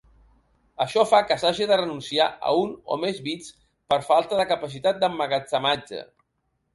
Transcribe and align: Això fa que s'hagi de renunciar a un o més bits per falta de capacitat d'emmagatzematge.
Això 0.85 1.01
fa 1.09 1.17
que 1.31 1.35
s'hagi 1.41 1.67
de 1.71 1.75
renunciar 1.81 2.25
a 2.51 2.53
un 2.61 2.71
o 2.95 2.97
més 3.03 3.19
bits 3.27 3.51
per 3.95 3.99
falta 4.07 4.39
de 4.41 4.47
capacitat 4.53 5.03
d'emmagatzematge. 5.05 6.01